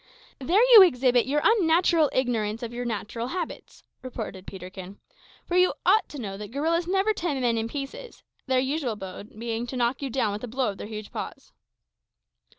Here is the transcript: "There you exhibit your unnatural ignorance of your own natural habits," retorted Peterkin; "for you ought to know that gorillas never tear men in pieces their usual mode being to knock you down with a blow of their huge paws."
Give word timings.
"There 0.39 0.63
you 0.73 0.81
exhibit 0.81 1.27
your 1.27 1.41
unnatural 1.43 2.09
ignorance 2.11 2.63
of 2.63 2.73
your 2.73 2.85
own 2.85 2.87
natural 2.87 3.27
habits," 3.27 3.83
retorted 4.01 4.47
Peterkin; 4.47 4.97
"for 5.45 5.55
you 5.55 5.75
ought 5.85 6.09
to 6.09 6.17
know 6.19 6.37
that 6.37 6.49
gorillas 6.49 6.87
never 6.87 7.13
tear 7.13 7.39
men 7.39 7.55
in 7.55 7.67
pieces 7.67 8.23
their 8.47 8.57
usual 8.57 8.95
mode 8.95 9.37
being 9.39 9.67
to 9.67 9.77
knock 9.77 10.01
you 10.01 10.09
down 10.09 10.31
with 10.31 10.43
a 10.43 10.47
blow 10.47 10.69
of 10.71 10.79
their 10.79 10.87
huge 10.87 11.11
paws." 11.11 11.51